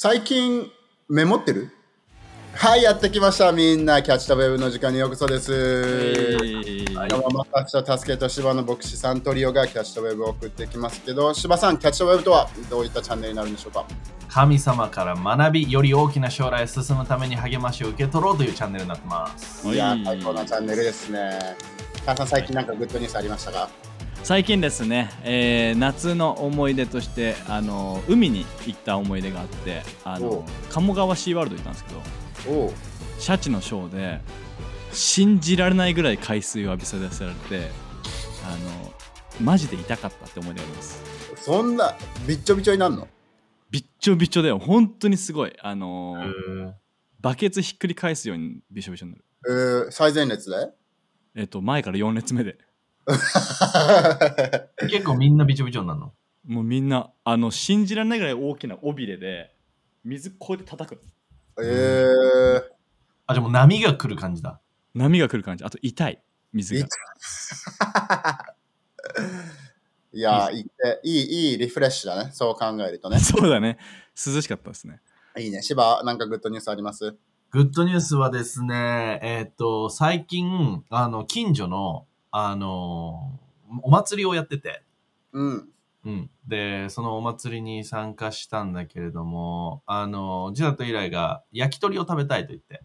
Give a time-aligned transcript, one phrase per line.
[0.00, 0.70] 最近
[1.08, 1.72] メモってる？
[2.54, 3.50] はい、やってきました。
[3.50, 5.52] みんな、キャッチタウェブの時間にようこそです。
[5.52, 13.84] はい今日は私と助けと芝の牧師さんトリオがキャッチタウェブを送ってきますけど、芝さん、キャッチタウェブとはどういったチャンネルになるんでしょうか？
[14.28, 19.66] 神様から学び、より大きな将来へ進むために励ましを受け取ろうというチャンネルになってます。
[19.66, 21.40] いや最高なチャンネルですね。
[22.06, 23.68] 母さん、最近なんかグッドニュースありましたか
[24.24, 30.20] 最近ですね、えー夏の思い出としてあの海に行った思い出があってあおう。
[30.20, 31.92] の鴨川シーワールド行ったんですけ
[32.50, 32.72] どおう。
[33.18, 34.20] シャチのショーで
[34.92, 37.70] 信じられないぐらい海水を浴びせられて
[38.44, 38.92] あの
[39.40, 41.02] マジで痛かったって思い出があります。
[41.36, 43.08] そんな、びっちょびちょになるの？
[43.70, 44.58] びっちょびちょだよ。
[44.58, 45.56] 本当にすごい。
[45.62, 46.16] あの
[47.20, 49.24] バケツひっくり返すようにびしょびしょになる。
[49.86, 50.56] えー、最前列で？
[51.34, 52.58] えっと前から4列目で
[54.90, 56.12] 結構みんなびちょびちょになるの？
[56.46, 59.54] もうみんなあの信じられないぐらい大きな尾びれで
[60.04, 61.02] 水こうやって叩く
[61.60, 62.60] えー、
[63.26, 64.60] あ、じゃあもう波が来る感じだ。
[64.94, 65.64] 波が来る感じ。
[65.64, 66.22] あと痛い。
[66.52, 66.86] 水が。
[66.86, 66.88] い。
[70.20, 70.66] やー、いい
[71.02, 72.30] いい、いいリフレッシュだね。
[72.32, 73.18] そう考えるとね。
[73.20, 73.78] そうだね。
[74.14, 75.00] 涼しかったですね。
[75.36, 75.62] いいね。
[75.62, 77.16] 芝、なんかグッドニュースあります？
[77.50, 82.06] グッドニュースはですね、えーっと、最近、あの、近所の、
[82.40, 83.40] あの、
[83.82, 84.84] お祭りをやってて、
[85.32, 85.68] うん。
[86.04, 86.30] うん。
[86.46, 92.80] で、そのお祭りに参加したんだけれども、あの、ジダとイライが焼き鳥を食べたいと言って、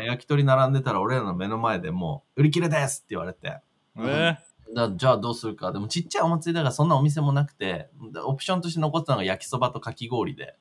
[0.00, 3.60] で焼き鳥並んでたら俺らの目の前でもう、売り切れですって言われて、
[3.96, 4.08] うん。
[4.08, 4.38] え
[4.74, 5.70] だじゃあどうするか。
[5.72, 10.56] でもちっちゃいお祭りだからそんなお店もなくて、でオプションとして残ってたのが焼きそばとかき氷で、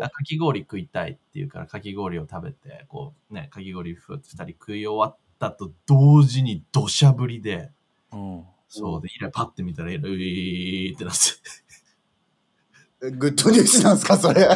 [0.00, 7.70] かき氷食いたいっていうからかき氷を食べて、こうね、かき氷ふ二人食い終わったと同時に土砂降りで、
[8.12, 11.20] うんそうで、イライパッて見たら、イライーってなって。
[13.06, 14.42] えグッドニュースなんですか、それ。
[14.42, 14.54] グッ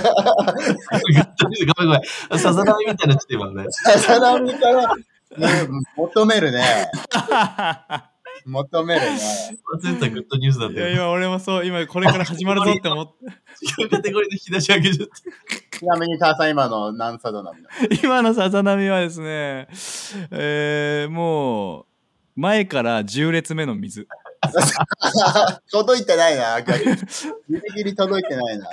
[1.38, 2.38] ドニュースごめんごめん。
[2.38, 3.70] さざ波みたいなちょっと今ね。
[3.70, 5.03] さらみから、ね
[5.97, 6.91] 求めるね。
[8.44, 9.19] 求めるね。
[9.75, 10.94] 忘れたグッドニュースだっいやたよ。
[10.94, 13.12] 今俺もそう今これから始まるぞって思って
[13.82, 15.78] 違うカテゴリーで引き出し上げちゃって。
[15.78, 17.58] ちなみに、ターさん、今の何サドなの
[18.03, 19.69] 今のさざ波はですね
[20.30, 21.86] えー、もう
[22.36, 24.06] 前から10列目の水
[25.70, 26.60] 届いてないな。
[26.62, 26.72] ギ
[27.48, 28.66] リギリ届いてないな。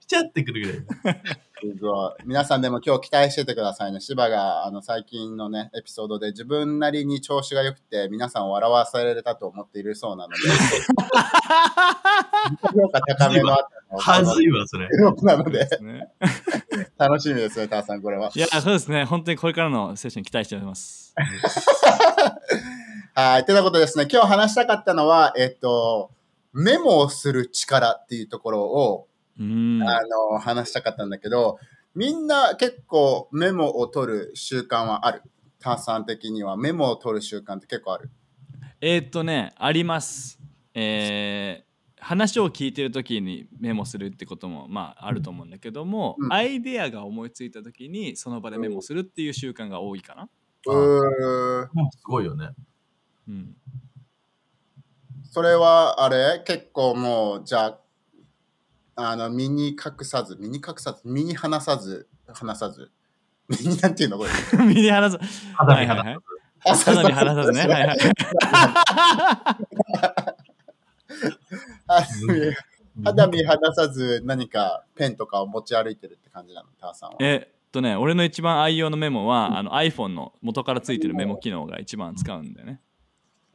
[0.00, 1.20] ピチャってくるぐらい。
[1.76, 2.12] すごい。
[2.24, 4.00] 皆さんでも今日期待しててくださいね。
[4.00, 10.38] 芝があの最近のね、エピソードで自分なりに調子が良くて皆さんを笑わされたと思っているそうなので、
[12.72, 14.88] 評価高めのあったのはずいわ、それ。
[15.22, 16.08] なので、ね
[16.96, 18.30] 楽しみですね、ターさん、これは。
[18.34, 21.14] いやそうですね本当にこれからのセッション期待しております
[23.14, 23.44] はい。
[23.44, 26.12] てなことですね、今日話したかったのは、えっと、
[26.54, 29.07] メモをする力っていうところを、
[29.38, 30.00] あ
[30.32, 31.58] の、話したかったんだけど、
[31.94, 35.22] みんな結構メモを取る習慣はある。
[35.60, 38.10] ターさん的にはメモを取る習慣って結構ある。
[38.80, 40.38] えーっとねあります
[40.72, 41.68] えー
[42.00, 50.28] 話を聞いてる時にメモするってこともまああると思うんだけども、うんアイデアが思いついた時にその場でメモするっていう習慣が多いかな、
[50.66, 51.68] うーん。
[51.90, 52.50] すごいよね。
[53.28, 53.56] うん、
[55.24, 56.42] それは、あれ？
[56.46, 57.80] 結構もう、じゃあ、
[59.00, 62.90] あの、身に隠さず、身に隠さず、身に話さず、話さず。
[63.48, 64.18] 身になんていうの？
[64.18, 64.30] これ。
[64.66, 65.18] 身に話す
[65.54, 66.18] 肌身肌はいはいはい。
[66.76, 67.52] 肌身離さず。
[67.52, 67.60] ね。
[67.60, 67.98] はいはい
[73.04, 77.16] 肌身離さず何かペンとかを持ち歩いてるって感じなの、ターさんは。
[77.20, 82.80] えっとね俺の一番愛用のメモはあの iPhone の元からついてるメモ機能が一番使うんだよね。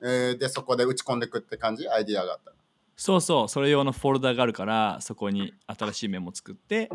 [0.02, 1.86] えーで、そこで打ち込んでいくって感じ？
[1.90, 2.56] アイディアがあったら。
[2.96, 6.90] そうそうそれ用のフォルダがあるからそこに新しいメモ作って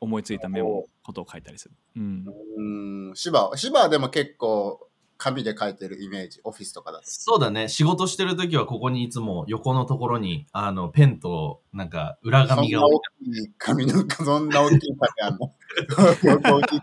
[0.00, 2.24] 思いついたメモことを書いたりする、うん、
[2.56, 4.88] うーん、芝、芝はでも結構
[5.18, 7.04] 紙で書いてるイメージ、オフィスとかだと。
[7.06, 7.68] そうだね。
[7.68, 16.78] 仕事してるときはここにいつも横のところに、あの、ペンと、なんか、裏そん紙が置いな大きい紙の、そんな大きい紙あ んの大きい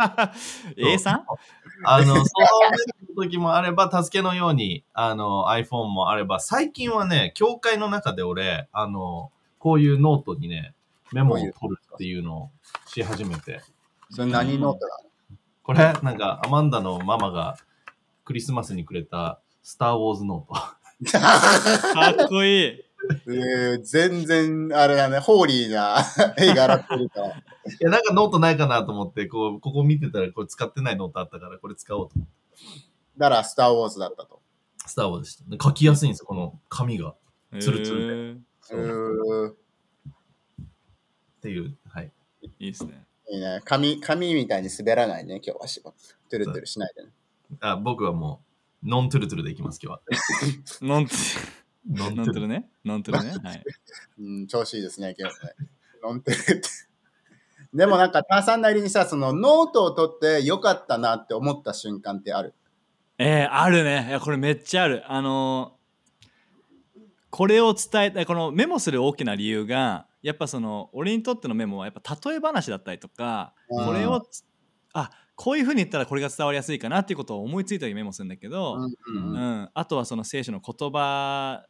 [0.96, 1.20] A3?
[1.86, 10.74] あの、その時もあれば、助けのように、あの、iPhone もあれば、最近はね、教会の中で俺、あの、こういうノートにね、
[11.12, 11.54] メモを取る
[11.94, 12.52] っていうのを
[12.88, 13.62] し始めて。
[14.10, 15.10] それ何ノートなの
[15.64, 17.58] これ、なんか、アマンダのママが
[18.24, 20.54] クリスマスにくれた、スター・ウォーズノート。
[21.94, 22.84] かっこいい
[23.28, 25.98] えー全然、あれだね、 holy な
[26.38, 27.22] 絵柄っていうか。
[27.68, 32.34] いや、なんかノートないかなと思って、こう、ここ見てたら、これ使ってないノートあったから、これ使おうと思って。
[33.18, 34.42] だから、スター・ウォーズだったと。
[34.86, 35.50] スター・ウォーズでした。
[35.50, 37.16] で書きやすいんですよ、この紙が。
[37.60, 39.56] ツルツルでへーそううーっ
[41.42, 42.12] ていう、はい。
[42.42, 43.06] いいいですね。
[43.30, 43.62] いいね。
[43.66, 45.92] 紙、紙みたいに滑らないね、今日はしば。
[46.30, 47.13] トゥルトゥルしないでね。
[47.66, 48.44] あ僕はも
[48.84, 50.20] う、ノントゥルトゥルでいきます、今日は。
[50.82, 51.16] ノント
[51.90, 52.70] ノントゥルノントゥルね。
[52.84, 53.32] ノントゥルね。
[53.42, 53.64] はい。
[54.20, 55.54] うん、調子いいですね、今日ね。
[56.04, 56.70] ノントゥルって。
[57.74, 62.54] でもなんか、ターさんなりにさ、そのノートを取ってよかったなって思った瞬間ってある？
[63.18, 64.08] えー、あるね。
[64.10, 65.04] いや、これめっちゃある。
[65.08, 65.84] あのー
[67.30, 74.46] これを伝えたい、このメモする大きな理由が、やっぱその、俺にとってのメモは、やっぱ例え話だったりとか、うんこれをつ、
[74.94, 79.34] あこういうふうに言ったらこれが伝わりやすいかなっていうことを思いついた時メモするんだけど、うんううん
[79.64, 81.66] んあとはその聖書の言葉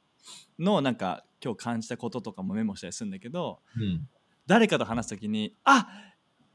[0.60, 4.07] のなんか今日感じたこととかもメモしたりするんだけどうん。
[4.45, 5.88] 誰かと話す時にあ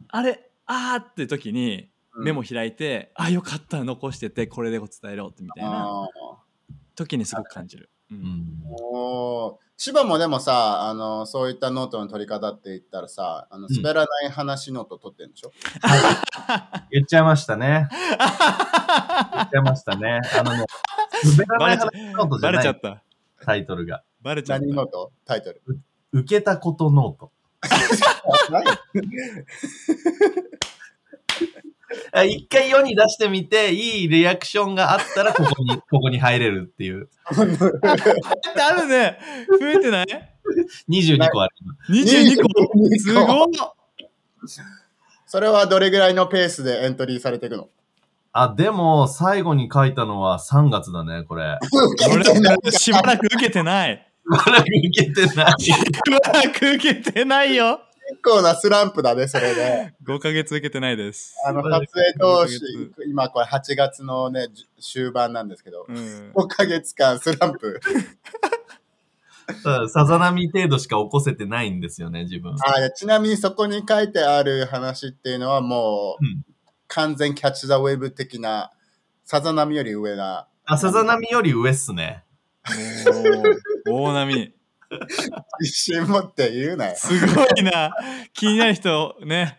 [0.08, 6.08] あれあーって時にメモ開いて、あよかった残しててこれで伝えろってみたいな
[6.94, 7.90] 時にすごく感じる。
[8.10, 8.62] ううんん。
[8.64, 15.52] おー千葉もでもさあの、そういったノートの取り方って言ったらさ、あのうん滑らない話ノート取ってるんでしょ、
[16.90, 17.88] 言っちゃいましたね。
[17.90, 17.98] 言
[19.44, 20.20] っちゃいましたね。
[20.36, 20.64] あのね、
[21.24, 23.02] 滑らない話ノートじゃないバレちゃった。
[23.44, 24.02] タイトルが。
[24.20, 24.66] バレちゃった。
[24.66, 25.12] 何ノート？
[25.24, 25.62] タイトル。
[26.12, 27.30] 受けたことノート。
[32.18, 37.08] あ一回世に出してみて、いいリアクションがあったら、ここに、 ここに入れるっていう。
[37.30, 37.34] あ
[38.72, 39.18] るね
[39.60, 40.06] 増えてない
[40.88, 41.54] ？22個ある。
[41.90, 42.48] ?22 個
[42.78, 43.48] 22すごい
[45.26, 47.68] それはどれぐらいのペースでエントリーされていくの？
[48.32, 51.58] あ、でも、最後に書いたのは3月だね、これ。
[52.12, 52.24] 俺
[52.70, 54.06] しばらく受けてない。
[54.24, 55.60] まだ受けてない。
[55.60, 57.80] しばらく受けてないよ。
[58.10, 59.94] 結構なスランプだね、それで。
[60.04, 61.36] 5ヶ月受けてないです。
[61.46, 61.86] あの、撮影
[62.18, 62.58] 当初、
[63.06, 66.32] 今これ8月のね、じ終盤なんですけど、うん。
[66.34, 67.80] 5ヶ月間スランプ。
[69.88, 72.54] さざ波程度しか起こせてないんですよね、自分。
[72.60, 76.42] あいやちなみにそこに書いてある話っていうのはもう、うん
[76.90, 78.72] 完全キャッチ・ザ・ウェブ的な、
[79.24, 82.24] さざ波より上な、あ、さざ波より上っすね。
[83.86, 84.57] 大波。
[85.60, 86.96] 自信持って言うなよ。
[86.96, 87.94] すごいな。
[88.32, 89.58] 気になる人ね。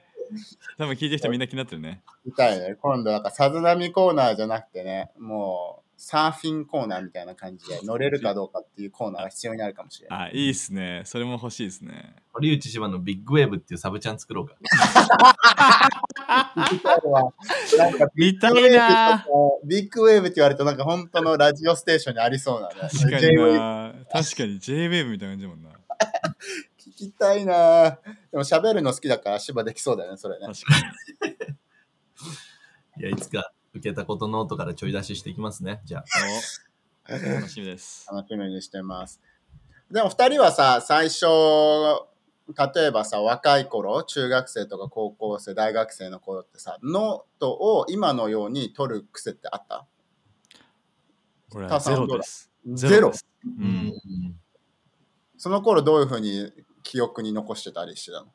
[0.77, 2.01] 多分聞いてる人みんな気になってるね。
[2.25, 2.75] みたいね。
[2.81, 10.29] 今度なんかさざ波コーナーじゃなくてね、もうサーフィンコーナーみたいな感じで乗れるかどうかっていうコーナーが必要になるかもしれない。
[10.29, 11.01] あ、いいっすね。
[11.05, 12.15] それも欲しいですね。
[12.31, 14.55] 堀内芝のビッグウェーブっていうサブチャン作ろうか。
[17.77, 19.25] なんか見たいな。
[19.66, 22.75] ビッグウェーブって言われるとなんか本当のラジオステーションにありそうなね。
[22.81, 23.94] 確かにな。
[24.12, 25.69] 確かに J-Wave みたいな感じだもんな。
[26.80, 28.00] 聞きたいな
[28.31, 30.48] でも喋るの好きだから芝できそうだよね、それね。
[30.48, 31.33] 確かに。
[33.01, 35.81] いや、いつか受けたことノートからちょい出ししていきますね。
[35.86, 36.04] じゃあ。
[37.10, 38.07] お楽しみです。
[38.12, 39.21] 楽しみにしてます。
[39.89, 41.25] でも二人はさ、最初、
[42.57, 49.85] 例えばさ、若い頃、中学生とか高校生、大学生の頃ってさ、ノートを今のように取る癖ってあった？
[51.51, 52.49] これはゼロです。
[52.65, 53.25] ゼロです。
[53.45, 53.49] う。
[53.49, 53.93] うん
[55.37, 56.51] その頃どういうふうに
[56.83, 58.27] 記憶に残してたりしてたの？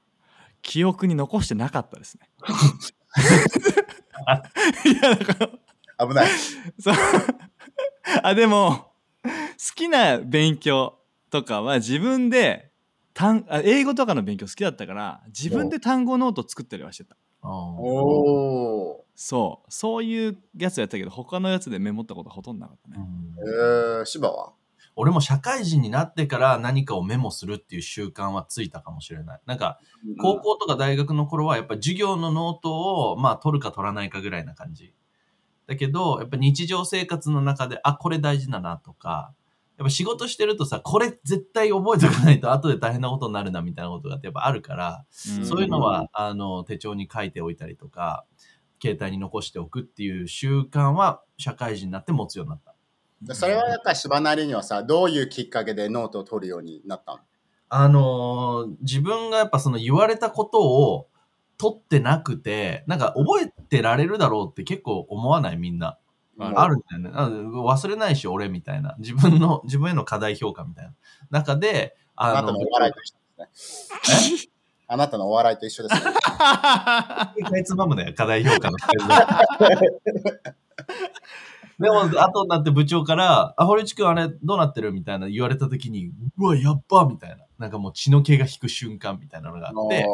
[0.62, 2.30] 記憶に残してなかったですね。
[4.86, 5.50] いや、だか
[5.98, 6.30] ら、危ない。
[6.80, 6.94] そう。
[8.22, 9.30] あ、でも、好
[9.74, 10.98] きな勉強
[11.30, 12.70] とかは自分で
[13.14, 17.16] 単あ英語とかの勉強好きだったから自分で単語ノート作ったりはしてた。
[17.42, 19.02] おー。
[19.14, 19.66] そう。
[19.70, 23.06] そういうやつやったけど他のやつでメモったことはほとんどなかったね、
[23.38, 24.52] えー、芝は？
[24.96, 29.40] 俺も社会人になってから何かをメモするっていう習慣はついたかもしれない。
[29.44, 29.80] なんか、
[30.20, 34.94] 高校とか大学の頃はやっぱ授業のノートをまあ取るか取らないかぐらいな感じ。
[35.66, 39.34] だけど、やっぱ日常生活の中で、あ、これ大事だなとか、
[39.76, 45.04] やっぱ仕事してるとさ、これ絶対覚えておかないと後で大変なことになるなみたいなことがやっぱあるから、
[45.40, 48.24] んそういうのは、あの、手帳に書いておいたりとか、
[48.80, 52.74] 携帯に残しておくっていう習慣は社会人になって持つようになった。
[53.22, 57.18] でそれはやっぱり芝なりにはさ、どういうきっかけでノートを取るようになったの？
[57.70, 61.08] あのー自分がやっぱその言われたことを
[61.56, 65.56] 取ってなくて、なんか覚えてられるだろうって結構思わない？
[65.56, 65.98] みんな。
[66.36, 67.10] うんあるんだよね。
[67.12, 68.96] あ忘れないし、俺みたいな。
[68.98, 70.92] 自分の、自分への課題評価みたいな。
[71.30, 73.90] 中で、あの、たのお笑いと一緒です
[74.46, 74.50] ね。
[74.86, 76.12] あなたのお笑いと一緒ですね。
[76.12, 78.76] かいつまむね、課題評価の
[81.78, 84.92] でも、後になって部長から、あ、堀内くんあれどうなってる？
[84.92, 87.38] みたいな言われた時に、うわ、やっばみたいな。
[87.58, 90.06] なんかもう血の気が引く瞬間みたいなのがあって、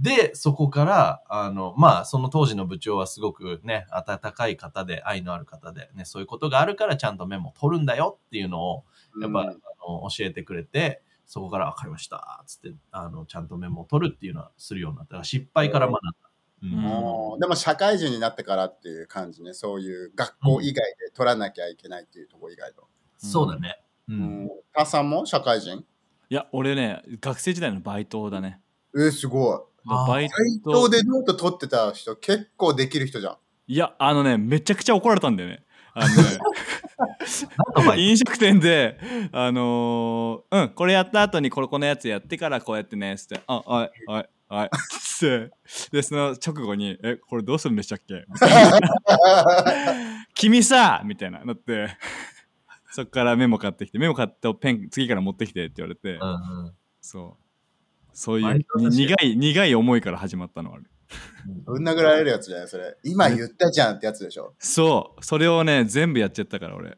[0.00, 8.84] で、そこから、あの、まあ、その当時の部長はすごくね、温かい方で、愛のある方で、ね、そういうことがあるからちゃんとメモ取るんだよっていうのを、
[9.20, 9.52] やっぱ、うんあ
[9.86, 15.12] の教えてくれて、そこから分かりました、つって、あの、ちゃんとメモを取るっていうのはするようになった。
[15.12, 16.10] だから失敗から学んだ。
[17.36, 22.84] うでも社会人になってからっていう感じね、そういう学校以外で取らなきゃいけないっていうところ以外の。
[23.18, 23.80] そうだね。
[24.08, 24.12] う。
[24.12, 24.50] うんん。
[24.72, 25.84] 母さんも社会人？
[26.30, 28.60] いや俺ね学生時代のバイトだね
[28.96, 29.58] えー、すごい。
[29.84, 33.36] バイバイトトでノート取ってた人結構できる人じゃん。
[33.66, 35.64] いやあのねめちゃくちゃ怒られたんだよね。
[35.96, 38.98] あの飲食店で、
[39.30, 45.50] あのーうん、これやった後にこれこのやつやってからこうやってね、つって、あ、はい、はい、はい、つっ
[45.90, 48.24] て、で、その直後に、え、これどうするんでしたっけ？
[48.28, 48.80] みたいな
[50.34, 51.96] 君さみたいな、なって、
[52.90, 56.34] そっからメモ買ってきて、メモ買ってペン次から持ってきてって言われて、トうんう
[56.70, 56.72] ん。
[57.00, 57.43] そう。
[58.14, 60.84] そういう苦い、苦い思いから始まったのある。
[61.66, 62.96] ぶん殴られるやつじゃないそれ。
[63.02, 64.54] 今言ったじゃんってやつでしょ。
[64.58, 66.96] そう、それをね、全部やっちゃったから俺。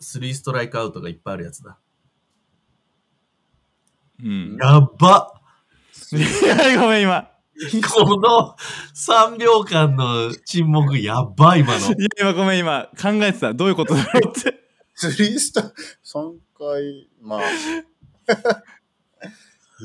[0.00, 1.78] スリーストライクアウトがいっぱいあるやつだ。
[4.22, 4.56] うん。
[4.60, 5.40] やっば
[6.12, 7.30] いや、ごめん、今。
[7.94, 8.56] この
[8.94, 11.86] 3秒間の沈黙やばい今の。
[11.86, 13.54] いや、今ごめん、今考えてた。
[13.54, 14.60] どういうことだろうって。
[14.94, 15.72] スリースター、
[16.04, 17.40] 3回、まあ、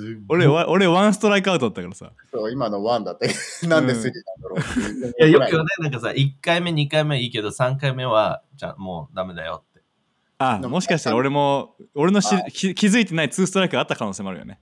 [0.30, 2.12] 俺、わ俺、ワンストライクアウトだったからさ。
[2.32, 3.30] そう今の1だって、
[3.68, 9.82] なんでスリーなんだろうっていや、よくよね、なんかさ、1回目、2回目はいいけど、3回目は、じゃあもうダメだよって。
[10.38, 14.60] あ、でももしかしたら俺も、俺のしあ気気づいてないツーストライクがあった可能性もあるよね。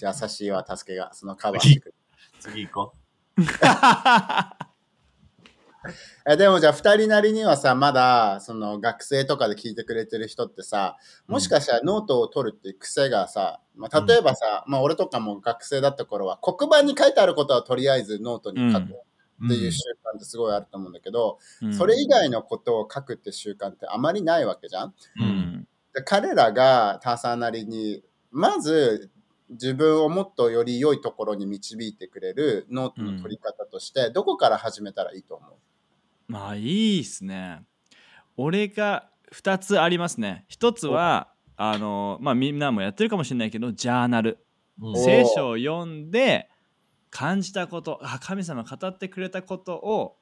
[0.00, 1.94] 優しいわ、助けが、そのカバーしてくる。
[2.40, 2.94] 次行こ
[6.28, 19.48] えでもじゃあ2人なりにはさまだその学生とかで聞いてくれてる人ってさもしかしたらノートを取るっていう癖がさ、まあ、例えばさ、まあ、俺とかも学生だった頃は黒板に書いてあることはとりあえずノートに書くっう。
[19.48, 19.80] ていう習
[20.14, 24.88] 慣ってすごいあると思うんだけど、うんそれ以外のことを書くって習慣ってあまりないわけじゃん。
[24.88, 24.94] う。
[25.20, 25.68] うんん。
[25.94, 29.10] で彼らがターサーなりにまず
[29.50, 35.54] 自分をもっとより良いところに導いてくれるノートの取り方として、どこから始めたらいいと思う？
[36.28, 37.62] まあ、いいっすね。
[38.36, 40.46] 俺が2つありますね。
[40.50, 44.38] 1つは、あの、まあ、みんなもやってるかもしれないけど、ジャーナル。
[44.94, 46.50] 聖書を読んで、
[47.10, 50.18] 感じたこと、あ神様が語ってくれたことを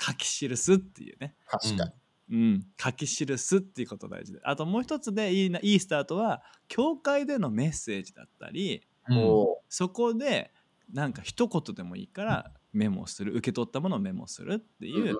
[0.00, 1.34] 書き記すっていうね。
[1.46, 1.92] 確かに。
[2.30, 10.50] うん、書き記すっていうこと大事であともう一つでいいないいスタートは教会でのメッセージだったりうんおそこで
[10.90, 15.18] なんか一言でもいいからメモする受け取ったものをメモするってーいう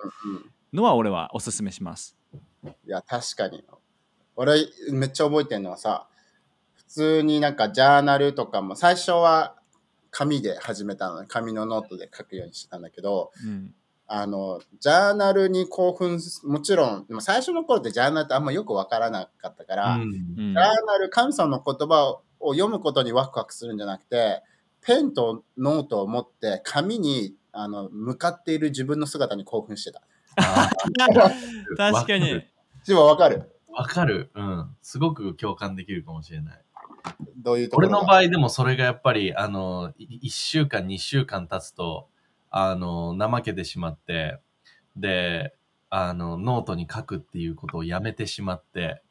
[0.73, 2.17] のは俺はおすすめします。
[2.63, 3.63] いや、確かに。
[4.35, 6.07] 俺、めっちゃ覚えてるのはさ、
[6.73, 9.55] 普通になんかジャーナルとかも、最初は
[10.09, 11.27] 紙で始めたのね。
[11.27, 13.73] 紙のノートで書くようにしてたんだけど、うん
[14.05, 24.43] あの、ジャーナルに興奮す、もちろん、でも最初の頃ってジャーナルってあんまよくわからなかったから、うんうんジャーナル、神様の言葉を読むことにワクワクするんじゃなくて、
[24.81, 30.01] ペンとノートを持って紙にあの向かっている自分の姿に興奮してた。
[30.35, 30.69] あ
[31.77, 32.43] 確かに。
[32.85, 34.31] でもわかるわかる。
[34.35, 34.75] うん。
[34.81, 36.61] すごく共感できるかもしれない。
[37.37, 37.97] どういうところが？
[37.97, 42.09] 俺の場合でもそれがやっぱり、あの、1週間、2週間経つと、
[42.49, 44.39] あの、怠けてしまって、
[44.95, 45.55] で、
[45.89, 49.01] あの、ノートに書くっていうことをやめてしまって、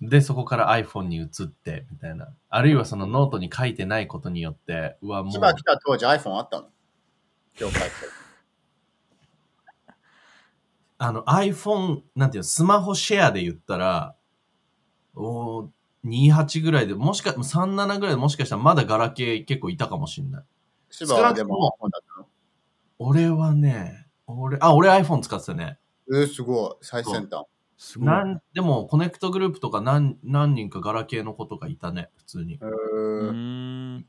[0.00, 2.32] で、そこから iPhone に移って、みたいな。
[2.48, 6.68] あるいはそのノートに書いてないことによって、うわ、もう千、葉来た当時 iPhone あったの？
[7.60, 7.90] 今日帰って。
[10.98, 14.16] あの iPhone、なんていうの、スマホシェアで言ったら、
[15.14, 15.68] おー
[16.04, 20.44] 28ぐらいで、もしか、37ぐらいでもしかしたらまだガラケー結構いたかもしれない。
[20.90, 21.76] 千葉はでも
[22.98, 25.78] 俺はね、俺、あ、俺 iPhone 使ってたね。
[26.10, 26.84] えー、すごい。
[26.84, 27.44] 最先端。
[27.76, 28.08] すごい。
[28.08, 32.58] なんでも、コネクトグループとか何何人かガラケーの子とかいたね、普通にえ。
[32.64, 34.02] うー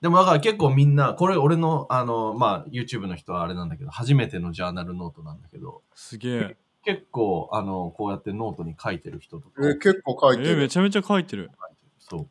[0.00, 6.56] でもだから結構みんな、これ俺の、あの、まあ、YouTube の人はあれなんだけど、初めてのジャーナルノートなんだけど、すげえ。
[6.84, 9.66] 結構、あの、こうやってノートに書いてる人とか。
[9.66, 10.68] えー結構書えーめいてる。
[10.68, 11.50] ちゃめちゃ書いてる。
[11.98, 12.28] そう。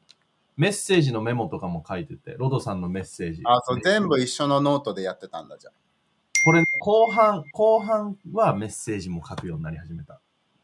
[0.57, 3.43] メッセージのメモとかも書いてて、ロドさんのメッセージ。
[3.45, 5.73] あ、そう、全部一緒のノートでやってたんだじゃん。
[6.43, 10.19] これ、後半、後半はメッセージも書くようになり始めた。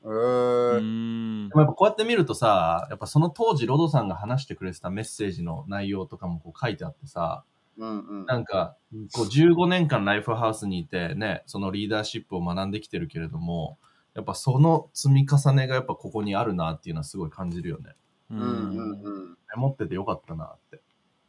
[0.06, 7.44] えうんでもやっぱこうやって見るとさ、やっぱその当時ロドさんが話してくれてたメッセージの内容とかもこう書いてあってさ、
[7.78, 8.26] うんうん。
[8.26, 8.78] なんか、
[9.14, 13.78] こう15年間ライフハウスにいてね、そのリーダーシップを学んできてるけれども、
[14.14, 17.96] やっぱその積み重ねがやっぱここにあるなっていうのはすごい感じるよね。
[18.32, 19.30] ううんうんうん。
[19.30, 20.82] メモっててよかったなって。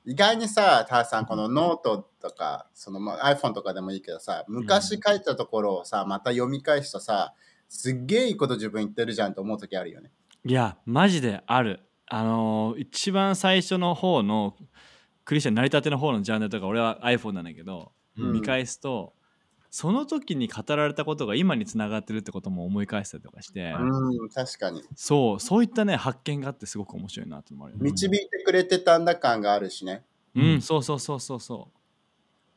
[0.05, 7.35] 意外にさ、ターさん、このノートとか、そのまあ iPhone とかでもいいけどさ、昔書いたところをさ、また読み返すとさ、
[7.69, 10.11] すっげえいいこと自分言ってるじゃんと思う時あるよね。
[10.45, 14.57] いやマジであるあのー一番最初の方の
[15.25, 19.13] クリスチャン成り立ての方のジャンルとか俺は iPhone なんだけど、うん見返すと
[19.71, 24.83] その時に語られたことが今につながってるってことも思い返したりとかして、うん、確かに。
[24.95, 30.03] そうそういったね発見があってすごく面白いなってのもある導いてくれてたんだ感があるしね。
[30.35, 31.69] うん、そうそうそうそうそ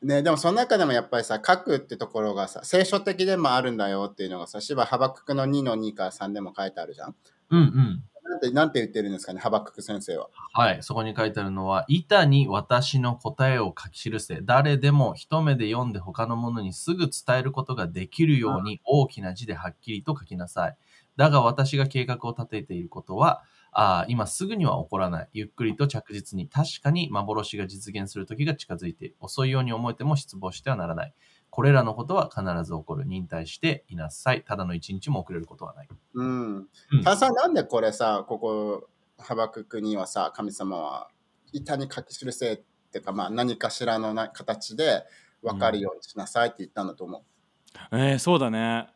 [0.01, 7.15] ね、でもその中でもやっぱりさ、書くってところがさ、聖書的でもあるんだよっていうのがさ、芝ハバククの2の2から3でも書いてあるじゃん。
[7.49, 8.03] うんうん。
[8.29, 10.29] なんて、なんて言ってるんですかね、ハバクク先生は。
[10.53, 20.77] はい、そこに書いてあるのは、板に私の答えを書き記せ、誰でも一目で読んで他の者にすぐ伝えることができるように大きな字ではっきりと書きなさい。
[21.17, 25.29] だが私が計画を立てていることは、あー今すぐには起こらない。
[25.33, 31.13] ゆっくりと着実に、確かに幻が実現する時が近づいて、遅いように思えても失望してはならない。
[31.49, 33.05] これらのことは必ず起こる。
[33.05, 34.43] 忍耐していなさい。
[34.43, 35.89] ただの一日も遅れることはない。
[36.13, 36.55] うん。
[36.91, 41.09] うんたださ、なんでこれさ、ここ、ハバククにはさ、神様は
[41.51, 42.61] 板に書き記せっ
[42.91, 45.03] てか、まあ何かしらのな形で
[45.41, 47.21] 分かるようにしなさいって言ったんだと思う。
[47.91, 48.87] えー、そうだね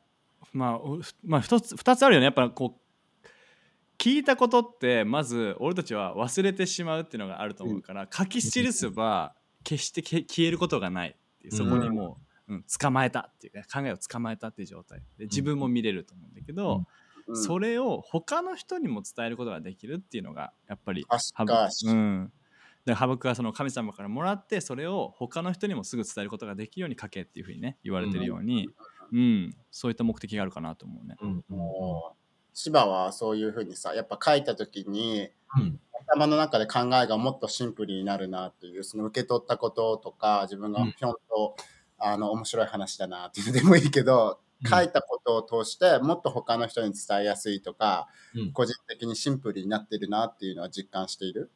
[0.52, 2.83] まあおまあ2つ二つあるよねやっぱこう
[4.04, 9.34] 聞いたことってまず俺たちは忘れてしまうっていうのがあると思うから、書き記せば
[9.64, 11.16] 決してけ消えることがない
[11.50, 12.18] そこにも
[12.50, 12.66] う、うん。
[12.82, 16.84] 捕まえたっていうか考えを捕まえたっていう状態で自分も見れると思うんだけど、
[17.28, 17.38] うん。
[17.38, 21.72] それを他の人にも伝えることができるっていうのがやっぱり確ハブか。
[21.72, 22.34] しうん、
[22.84, 28.68] でハブクはその神様からもらってそれを他の人にもすぐ伝えることができるように書けっていうふうにね言われてるように、
[29.14, 29.56] うん。
[29.72, 31.16] そういった目的があるかなと思うね。
[31.22, 31.44] うん
[32.54, 35.80] 芝はそういうふうにさ、やっぱ書いたときに、うん。
[36.08, 40.94] 頭の中で考えがもっとシンプルになるなっていう、その受け取ったこととか、自分がうん。
[40.94, 41.56] ぴょんと、
[42.00, 44.70] あの、面白い話だなっていうのでもいいけど、うん。
[44.70, 48.52] 書いたことを通してもっと他の人に伝えやすいとか、うん。
[48.54, 51.52] 個人的にシンプルになってるなっていうのは実感している？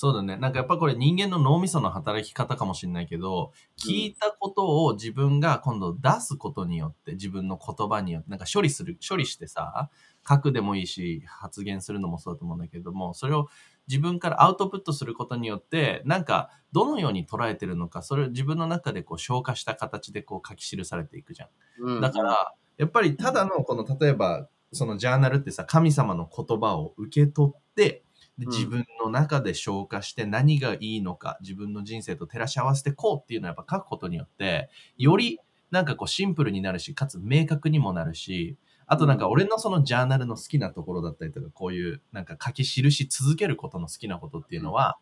[0.00, 0.38] そうだね。
[0.38, 9.90] なんかやっぱこれ人間の脳みその働き方かもしれないけど、聞いたことを自分が今度出すことによって、自分の言葉によって、なんか処理する、処理してさ、
[10.26, 13.48] 書くでもいいし、発言するのもそうだと思うんだけども、それを
[13.88, 21.48] 自分からアウトプットすることによって、なんかどのように捉えてるのか、それを自分の中でこう消化した形でこう書き記されていくじゃん。
[21.80, 28.02] うん、だから、やっぱりただのこの、例えば、そのジャーナルってさ、神様の言葉を受け取って、
[28.38, 28.52] でうん。
[28.52, 35.38] 自分の中で消化して何がいいのか、自分の人生と照らし合わせてこうっていうのはやっぱ書くことによって、より
[35.70, 44.98] なんかこうシンプルになるし、かつ明確にもなるし、あとなんか俺のそのジャーナルの好きなところだったりとか、こういうなんか書き記し続けることの好きなことっていうのは、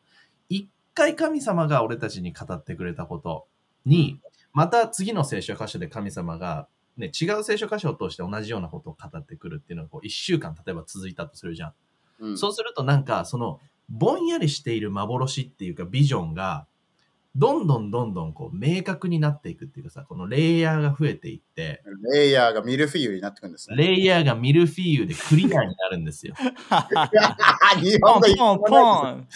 [0.48, 3.46] 一回神様が俺たちに語ってくれたこと
[3.86, 4.20] に、
[4.52, 11.72] また次の聖書箇所で神様がね、違う聖書箇所を通して同じようなことを語ってくるっていうのがこう一週間例えば続いたとするじゃん。
[12.20, 16.66] うんそうするとなんかそのぼんやりしている幻っていうかビジョンが
[17.36, 23.76] どんどんどんどんこう明確になっていくっていうかさ、このレイヤーが増えていって、レイヤーがミルフィーユになってくるんですね。
[23.76, 26.34] レイヤーがミルフィーユでクリアになるんですよ。
[27.80, 29.28] 日ポ本語ポンポン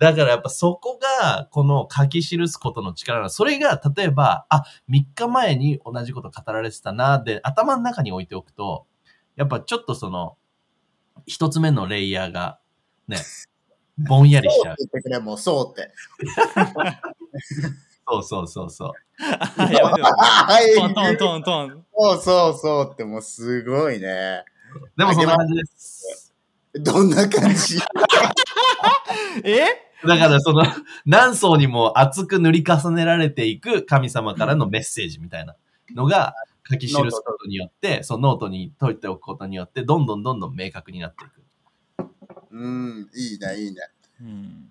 [0.00, 3.30] だからやっぱそこがこの書き記すことの力なの。
[3.30, 8.86] それが例えば、あ、3日前に同じこと語られてたなで頭の中に置いておくと、
[9.36, 10.36] やっぱちょっとその、
[11.26, 12.58] 一つ目のレイヤーが
[13.06, 13.18] ね、
[13.96, 14.88] ぼんやりしちゃうそうって。
[14.92, 15.92] 言ってくれ、もうそうって。
[18.06, 18.92] そうそうそうそう。
[19.18, 20.74] はい。
[20.76, 24.44] トントントントンそうそうそうってもうすごいね。
[24.96, 26.34] でもそんな感じです。
[26.74, 27.78] どんな感じ？
[29.44, 29.66] え？
[30.06, 30.62] だからその
[31.06, 35.56] 何層にも厚く塗り重ねられていく神様からのメッセージみたいな
[35.96, 36.34] のが
[36.70, 41.42] 書き記すことによって、そのノートに書いておくことによって、どんどんどんどん明確になっていく。
[42.50, 43.80] うん、いいね、いいね。
[44.20, 44.68] うん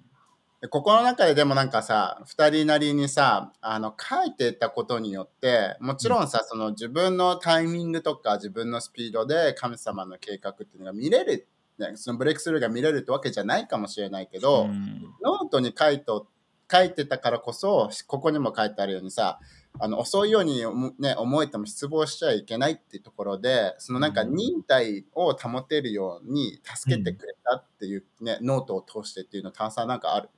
[0.62, 16.28] でここの中ででもなんかさ、二人なりにさ、あの、書いてったことによって、もちろんさ、その自分のタイミングとか自分のスピードで神様の計画っていうのが見れる、ね、そのブレイクスルーが見れるってわけじゃないかもしれないけど、うんノートに書いと
[16.72, 19.40] 書いてたからこそ、ここにも書いてあるようにさ、
[19.80, 20.64] あの遅いように、
[21.00, 24.36] ね、思えても失望しちゃいけないっていうところで、そのなんかうん。
[24.36, 30.30] 忍耐を保てるように助けてくれたっていう、ねノートを通してっていうの、炭酸なんかある？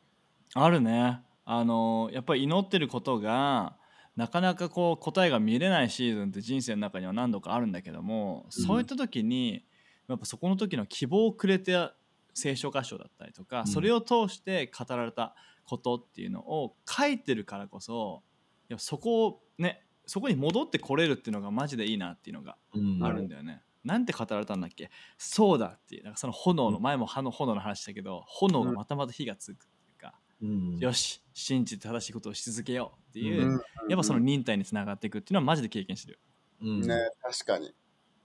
[0.54, 1.22] あるね。
[1.46, 3.76] あのやっぱり祈ってることが
[4.16, 8.52] なかなかこう答えが見れないシーズンって人生の中には何度かあるんだけども、うん。
[8.52, 9.66] そういった時に
[10.08, 11.90] やっぱそこの時の希望をくれて
[12.34, 13.68] 聖書箇所だったりとか、うん。
[13.68, 15.34] それを通して語られた
[15.66, 18.29] ことっていうのを書いてるからこそい
[18.70, 23.04] やそこをねそこに戻ってこれるっていうのがマジでいいなっていうのがうん。
[23.04, 23.62] あるんだよね。
[23.84, 24.90] なんて語られたんだっけ？
[25.18, 30.78] そうだっていうなんかその炎の、前も歯の炎の話したけど炎がまたまた火がつくっていうか、うん。
[30.78, 33.62] よし信じて正しいことをし続けようっていう、うん。
[33.90, 36.20] やっぱその忍耐につながっていくっていうのはマジで経験してる
[36.62, 36.82] うん。
[36.82, 37.74] ね、確かに。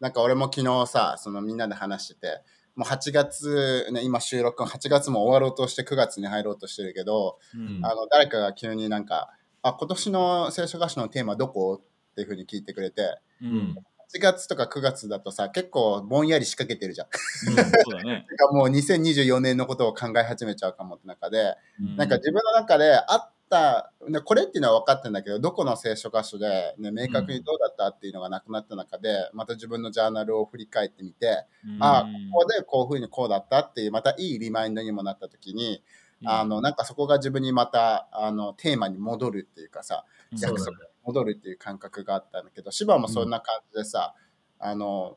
[0.00, 2.42] なんか俺も昨日さ、そのみんなで話してて、
[2.74, 7.80] もう8月、ね、今収録8月も終わろうとして9月に入ろうとしてるけど、うん。
[7.86, 9.30] あの誰かが急になんか、
[9.64, 13.48] あ、今年の聖書歌詞のテーマどこっていうふうに聞いてくれて、うん。
[13.48, 13.76] うん
[14.14, 17.08] 8月とか9月だとさ、結構ぼんやり仕掛けてるじゃん。
[17.10, 31.82] そう もう2024年のことを考え始めちゃうかもって中で、うなんか自分の中であった、ねこれっていうのは分かってるんだけど、どこの聖書箇所で、ね、明確にどうだったっていうのがなくなった中で、また自分のジャーナルを振り返ってみて、うん。
[31.82, 35.82] ああ、ここでこういうふうにこうだったっていう、またいいリマインドにもなった時に、
[36.24, 40.38] あの、なんかそこが自分にまた、あの、テーマに戻るっていうかさ、うん。
[40.38, 44.14] 約束に戻るっていう感覚があったんだけど、芝もそんな感じでさ、
[44.58, 45.16] あの、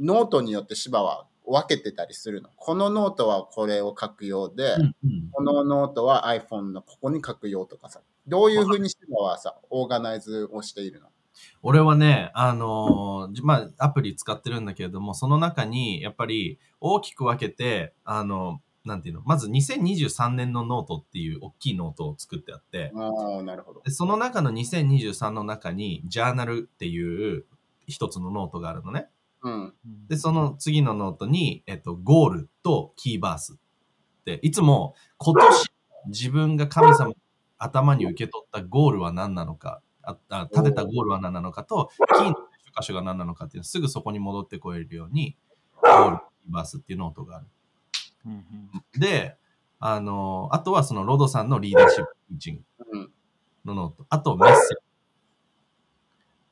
[0.00, 2.48] ノートによって芝は分けてたりするの。
[2.56, 5.30] このノートはこれを書く用で、うんうん。
[5.32, 11.08] このノートは iPhone のここに書くよとかさ、どういうふうに芝はさ、オーガナイズをしているの？
[11.62, 23.82] 俺はね、あのーじまあ、アプリ使ってるんだけれども、その中に、やっぱり大きく分けて、あの、なんていうの、まず2023年のノートっていう大きいノートを作ってあって、ああ、なるほど。
[23.82, 27.44] でその中の2023の中に、ジャーナルっていう
[27.86, 29.08] 一つのノートがあるのね。
[29.42, 29.74] うん。
[30.08, 33.56] で、その次のノートに、えっと、ゴールと key verse っ
[34.24, 35.72] て、いつも今年
[36.08, 37.12] 自分が神様
[37.58, 42.34] 頭に受け取ったゴールは何なのか、ああ立てたゴールは何なのかと、キーの
[42.78, 45.36] 箇所が何なのかっていうのすぐそこに戻ってこれるように、
[45.82, 47.46] ゴール、 key verse っていうノートがある。
[48.26, 48.34] うんう
[48.98, 49.36] んで、
[49.80, 53.12] あの、あとはそのロドさんの leadership teaching うん。
[53.64, 54.06] のノート。
[54.08, 54.74] あとメッセージ。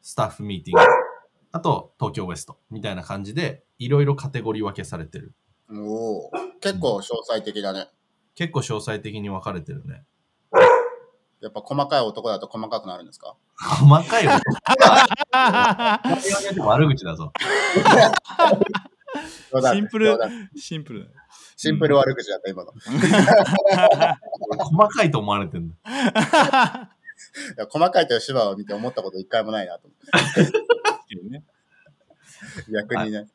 [0.03, 0.91] スタッフミーティング。
[1.53, 2.59] あと東京ウエスト。
[2.71, 5.33] みたいな感じで、いろいろカテゴリー分けされてる。
[5.71, 6.31] おお、
[6.61, 7.89] 結構詳細的だね。
[8.35, 10.05] 結構詳細的に分かれてるね。
[11.41, 13.35] やっぱ細かい男だと細かくなるんですか？
[13.57, 14.31] 細かいよ。
[16.65, 17.33] 悪口だぞ。
[19.73, 20.19] シンプル
[20.57, 21.11] シンプル
[21.57, 22.73] シンプル悪口だった、今の。
[22.73, 22.75] い
[24.59, 25.75] 細かいと思われてんだ。
[27.57, 31.29] や細かいという芝を見て思ったこと一回もないなと思って。
[31.31, 31.45] ね
[32.73, 33.29] 逆にね。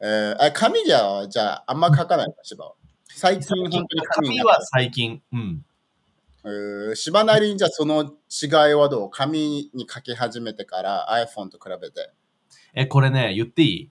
[0.00, 2.74] えー、あ紙じゃ、じゃあ、あんま書かないの、芝は？
[3.14, 5.22] 最近本当に紙紙は最近。
[5.32, 5.64] うん。
[6.96, 8.02] 芝なりにじゃあその
[8.42, 9.10] 違いはどう？
[9.10, 12.10] 紙に書き始めてから iPhone と比べて。
[12.74, 13.90] え、これね、言っていい？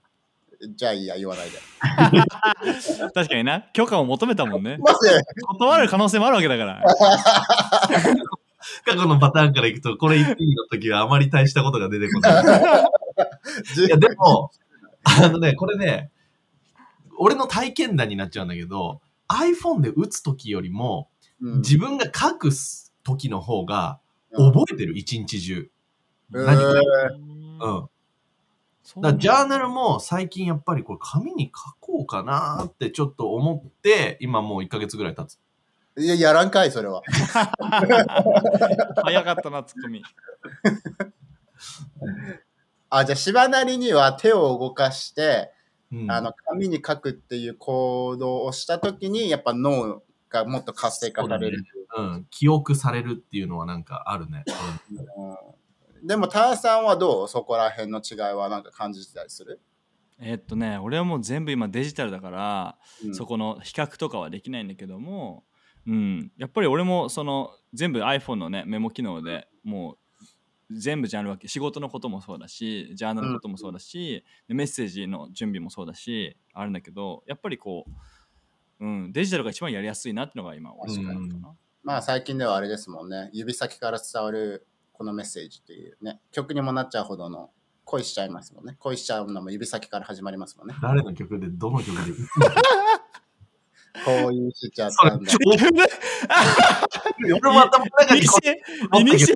[0.76, 1.58] じゃあいいや、言わないで。
[3.14, 4.98] 確かにな許可を求めたもんね まず、
[5.46, 6.82] 断る可能性もあるわけだから
[8.84, 12.44] 過去のパターンからいくと、これ言っていいの時はあまり大したことが出てこない。
[13.86, 14.52] いや、でも、
[15.02, 16.10] あのね、これね、
[17.18, 21.08] 俺の体験談になっちゃうんだけど、iPhone で打つ時よりも、
[21.40, 22.50] うん自分が書く
[23.02, 23.98] 時の方が
[24.30, 25.68] うん覚えてる、一日中。
[26.34, 26.80] えー何これ
[27.12, 27.88] うんうん。
[29.00, 35.38] だジャーナルも最近やっぱりこれ紙に書こうかなってちょっと思って、今もう1ヶ月ぐらい経つ。
[35.98, 37.02] いや、やらんかい、それは。
[39.04, 40.02] 早かったなツッコミ
[42.88, 45.52] あ、じゃあ、芝なりには手を動かして、
[45.90, 51.64] うん、あの、紙に書くっていう行動をしたときに、やっぱ脳がもっと活性化される。
[51.96, 54.44] うん、記憶されるっていうのはなんかあるね。
[55.16, 55.36] うん、
[56.02, 57.28] でも、ターさんはどう？
[57.28, 59.60] そこら辺の違いはなんか感じてたりする、
[60.20, 63.14] えっとね俺はもう全部今デジタルだから、うん。
[63.14, 65.44] そこの比較とかはできないんだけども、
[65.86, 69.96] うん、やっぱり俺もその全部 iPhone のねメモ機能でも
[70.70, 77.84] う全部ジャンル分け仕事のこともそうだしジャーナルのこともそうだし、でメッセージの準備もそうだしあるんだけどやっぱりこ
[78.80, 83.30] う、うん、デジタルが一番やりやすいなっていうのが今は確かな、まあ、最近ではあれですもんね。
[83.32, 87.50] 指先から伝わるこのメッセージっていうね、曲にもなっちゃうほどの
[87.84, 88.76] 恋しちゃいますもんね。
[88.78, 90.74] 恋しちゃうのも指先から始まりますもんね。
[90.80, 92.12] 誰の曲で、どの曲で。
[94.04, 95.32] 恋しちゃったんだ。
[97.24, 98.62] 俺も頭の中にイニシエ
[98.98, 99.34] イニシエ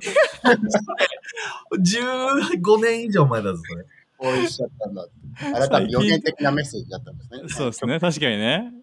[1.75, 3.85] 15年以上前だぞ、それ。
[4.17, 5.07] 恋しちゃったんだ。
[5.55, 7.49] あなたの予言的なメッセージだったんですね。
[7.49, 8.73] そうですね確かにね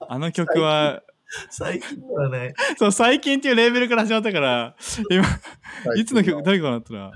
[0.00, 1.02] あの曲は
[1.50, 2.54] 最近はね。
[2.78, 4.76] そう最近っていうレーベルから始まったから
[5.10, 7.12] 今はいいつの曲どういうかなったら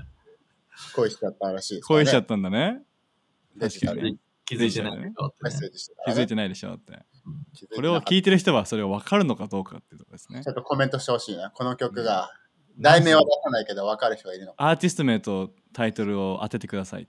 [0.95, 1.81] 恋しちゃったらしいね。
[1.81, 2.37] 恋しちゃった。
[2.37, 2.81] んだね。
[3.55, 4.97] デジタルに気づいてない。
[4.97, 5.13] ね。
[6.05, 7.03] 気づいてないでしょって。
[7.75, 10.43] これを聞いてる人はそれを分かるのかどうかっていうところですね。
[10.43, 11.51] ちょっとコメントしてほしいな。
[11.51, 12.31] この曲が、
[12.77, 14.69] 題名は出さないけど分かる人がいるのか。
[14.69, 17.07] アーティスト名とタイトルを当ててください。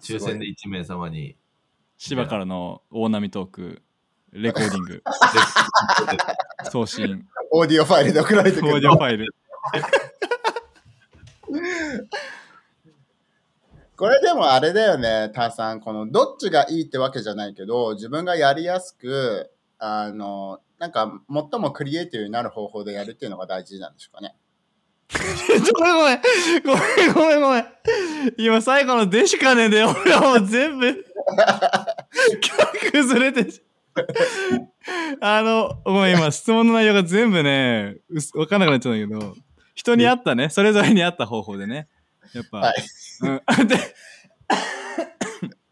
[0.00, 1.36] 抽選で1名様に。
[1.96, 3.82] 芝からの大波トーク、
[4.34, 5.02] レコーディング、
[6.70, 9.26] 送信、オーディオファイルで送られてくオーるディオファイル。
[13.96, 15.80] これでもあれだよね、ターさん。
[15.80, 24.34] この、どっちがいいってわけじゃないけど、自分がやりやすく、あの、なんか、最もクリエイティブになる方法でやるっていうのが大事なんでしょうかね。
[25.78, 26.20] ごめんごめん。
[26.64, 27.66] ごめんごめんごめん。
[28.36, 30.90] 今最後のデシカネで俺はもう全部
[32.90, 33.62] 崩れてし
[35.20, 37.96] あの、ごめん今質問の内容が全部ね、
[38.34, 39.36] わかんなくなっちゃうんだけど、
[39.74, 41.88] 人に合ったね、それぞれに合った方法でね。
[42.34, 42.74] やっぱ、はい。
[43.22, 43.76] うん、 で、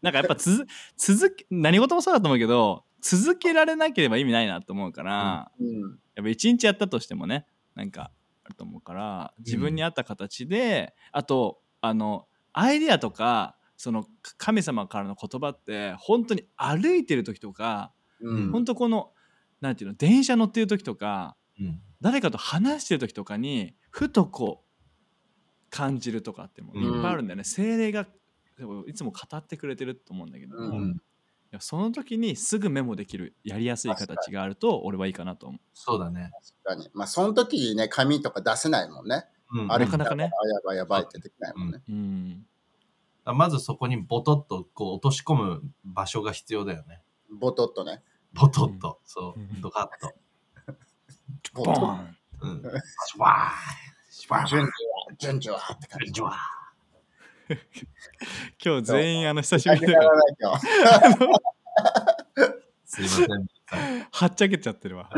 [0.01, 0.65] なんかやっぱつづ
[0.97, 5.99] 続け、何事もそうだと思うけど、続けられなければ意味ないなと思うから、うん。
[6.15, 8.11] やっぱ一日やったとしてもねなんか
[8.43, 17.91] あると思うから自分に合った形で、あとあのアイディアとかそのか神様からの言葉って本当に歩いてる時とか、
[18.23, 18.51] うん。
[18.51, 19.11] 本当この
[19.61, 21.81] なんていうの電車乗ってる時とかうん。
[22.01, 24.73] 誰かと話してる時とかにふとこう
[25.69, 28.05] 感じるとかってもういっぱいあるんだよね、精霊が
[28.57, 31.01] でもいつも語ってくれてると思うんだけど、うん
[31.59, 35.59] その時にすぐメモできるやりやすい形があると俺はいいかなと思う。
[35.75, 36.31] そうだね。
[36.65, 36.89] 確かに。
[36.95, 39.25] まあ、その時にね、紙とか出せないもんね。
[39.51, 39.71] うん。
[39.71, 41.83] あれなかなかねあやばいやばいってできないもんね。
[41.87, 42.45] うん
[43.25, 47.03] まずそこにボトッとこう落とし込む場所が必要だよね。
[47.39, 48.01] ボトッとね。
[48.33, 48.99] ボトッと。
[49.05, 49.61] そううん。
[49.61, 50.13] ドカッと。
[51.53, 52.61] ボーンうん。
[52.61, 53.51] シュワー
[54.09, 54.71] シュワー順序は、
[55.17, 56.13] 順序はって感じ。
[56.13, 56.35] シュワー
[58.63, 60.09] 今日全員あの久しぶりやだ。
[62.85, 63.27] すいません。
[64.11, 65.09] はっちゃけちゃってるわ。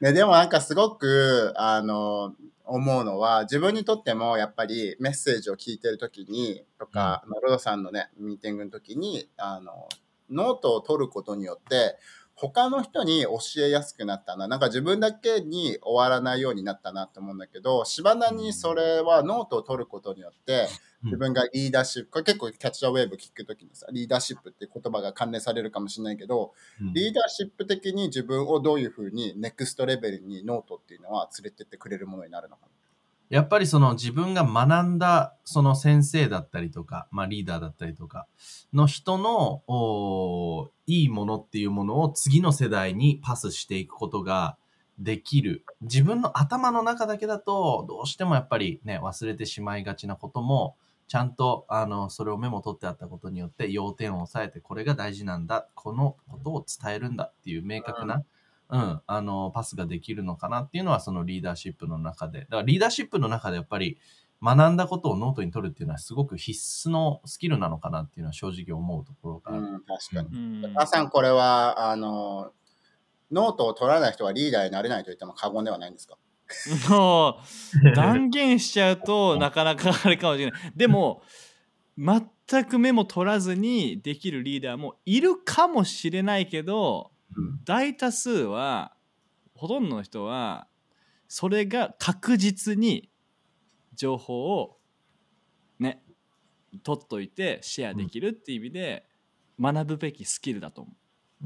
[0.00, 9.88] ね、でもなんかすごく、あの、思うのは、自分にとってもやっぱりメッセージを聞いてるときに、とか、ロドさんのね、ミーティングの時に、あの、
[10.32, 11.96] ノートを取ることによって、
[12.34, 14.48] 他の人に教えやすくなったな。
[14.48, 20.66] なんか自分だけに終わらないようになったなと思うんだけど、芝的にそれはノートを取ることによって、
[21.04, 26.92] 自分がリーダーシップ、これ結構 Catch a Wave 聞くときにさ、リーダーシップって言葉が関連されるかもしれないけど、うん。
[26.92, 32.66] リーダーシップ的に自分をどういうふうに next level にノートっていうのは連れてってくれるものになるのか
[33.32, 38.26] やっぱりその自分が学んだその先生だったりとか、まあリーダーだったりとか
[38.74, 44.58] の人のおいいものっていうものを次の世代にパスしていくことが
[44.98, 45.64] できる。
[45.80, 50.76] 自分の頭の中だけだとどうしてもやっぱりね、忘れてしまいがちなことも
[51.08, 58.24] ちゃんとあのそれをメモ取ってあったことによって要点を押さえてこれが大事なんだ、このことを伝えるんだっていう明確な、
[58.72, 62.40] うん、あの、パスができるのかなっていうのは、そのリーダーシップの中で。
[62.40, 63.98] だからリーダーシップの中でやっぱり
[64.42, 69.62] 学んだことをノートに取るっていうのはすごく必須のスキルなのかなっていうのは正直思うところがある。
[69.62, 69.68] な。
[69.68, 70.64] うん、確かに。
[70.64, 72.52] うんあさん、これは、あの、
[73.30, 76.16] ノートを取らない人はリーダーになれないと言っても過言ではないんですか？
[76.90, 77.40] も
[77.82, 80.72] う断言しちゃうと なかなかあれかもしれない。
[80.76, 81.22] でも
[81.98, 87.12] 全くメモ取らずにできるリーダーもいるかもしれないけどうん
[87.64, 88.94] 大多数は
[89.54, 90.66] ほとんどの人は
[91.28, 93.10] それが確実に
[93.94, 94.78] 情報を
[95.78, 96.02] ね
[96.82, 99.06] 取っといてシェアできるっていう意味で
[99.60, 100.96] 学ぶべきスキルだと思うん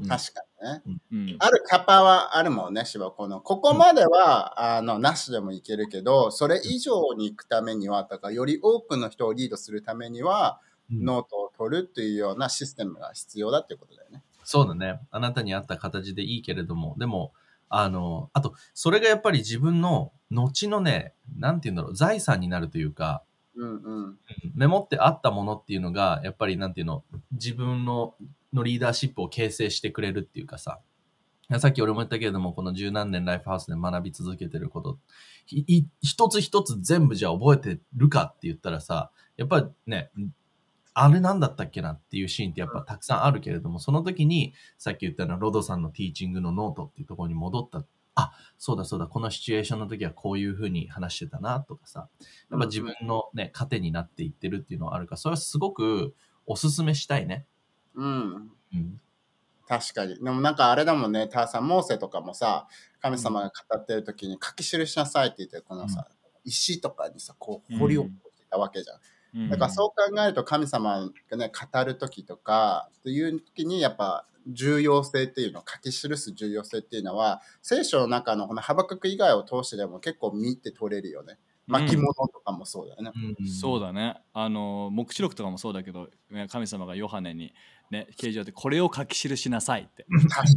[0.07, 0.99] 確かにね。
[1.11, 1.15] う。
[1.15, 3.41] うんあるキャパはあるもんね、芝この。
[3.41, 14.23] ここまでは、あの、なしでもいけるけど、それ以上に行くためには、だからより多くの人をリードするためには、うんノートを取るっていうようなシステムが必要だっていうことだよね。
[14.49, 15.01] そうだね。
[15.11, 17.33] あなたに合った形でいいけれども、でも、
[17.67, 23.23] あの、あと、それがやっぱり自分の後のね、なんて言うんだろう、財産になるというか、
[23.57, 24.17] うんうん。
[24.55, 28.15] メモってあったものっていうのが、やっぱりなんていうの、自分の
[28.53, 30.79] のリーダーシップを形成してくれるっていうかさ、
[31.59, 34.97] さっき俺も言ったけれども、この十何年ライフハウスで学び続けてること、
[35.45, 40.09] 一つ一つ全部じゃあ覚えてるかって言ったらさ、やっぱりね、
[40.99, 47.85] あれなんだったっけなっていうシーンってやっぱたくさんあるけれども、その時にさっき言ったようなロドさんのティーチングのノートっていうところに戻った。
[48.15, 52.09] あ、そうだそうだ、このシチュエーションの時はこういうふうに話してたなとかさ、
[52.49, 56.15] やっぱ自分のね、糧になっていってるっていうのはあるから、それはすごく
[56.47, 57.45] おすすめしたいね。
[57.93, 58.51] うん。
[58.73, 59.01] うん。
[59.67, 60.15] 確かに。
[60.15, 62.67] でもなんかあれだもんね、ターさん、モーセとかもさ、
[63.01, 66.07] 神様が語ってる時に書き記しなさいって言って、このさ、
[66.43, 68.95] 石とかにさ、こう掘り起こしてたわけじゃん。
[68.95, 69.01] うん
[69.49, 81.37] だからそう考えると神様がね、語る時とかっていう時にやっぱ重要性っていうのを書き記す重要性っていうのは聖書の中のこのハバクク以外を通してでも結構見て取れるよね。
[81.67, 83.11] 巻物とかもそうだよね。
[83.45, 84.15] そうだね。
[84.33, 87.53] あの黙示録とかもそうだけどね神様がヨハネに
[87.91, 90.05] ね刑事でこれを書き記しなさいって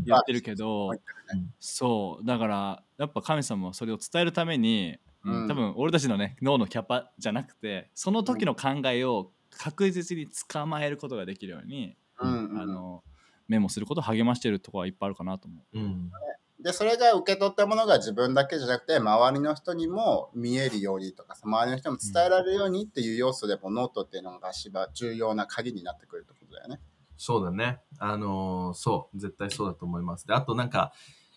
[0.06, 0.90] 言ってるけど
[1.58, 2.24] そう。
[2.24, 13.02] だからやっぱ神様はそれを伝えるために、うん、多分俺たちのね脳のキャパじゃなくてその時の考えを確実に捕まえることができるように、うんうん、あの
[13.48, 15.78] メモすることを励ましてるところはいっぱいあるかなと思う。
[15.78, 16.10] うん
[16.62, 24.52] で、それが受け取ったものが自分だけじゃなくて、周りの人にも見えるようにとか、周りの人にも伝えられるようにっていう要素でも、ノートっていうのが
[24.92, 26.80] 重要な鍵になってくるってことだよね。
[27.16, 27.80] そうだね。
[27.98, 30.26] あのー、そう、絶対そうだと思います。
[30.26, 30.92] で、あとなんか、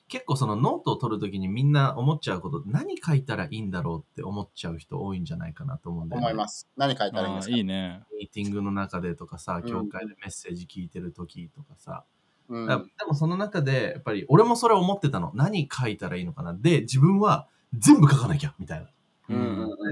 [0.08, 6.28] 結構そのノートを取るときにみんな思っちゃうこと、何書いたらいいんだろうって思っちゃう人多いんじゃないかなと思うんだよね。
[6.28, 6.70] 思います。
[6.78, 7.56] 何書いたらいいんですか？
[7.56, 8.04] いいね。
[8.20, 12.04] ミーティングの中でとかさ、教会でメッセージ聞いてるときとかさ、
[12.50, 12.76] うん、で
[13.08, 15.32] もその中で、やっぱり俺もそれ思ってたの。
[15.34, 16.54] 何書いたらいいのかな？
[16.54, 18.88] で、自分は全部書かなきゃ、みたいな。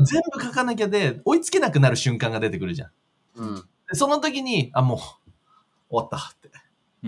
[0.03, 2.91] 全部書かなきゃで、追いつけなくなる瞬間が出てくるじゃん。
[3.37, 3.61] うん、で
[3.93, 5.07] その時に、あ、もう、終
[5.89, 6.51] わったって。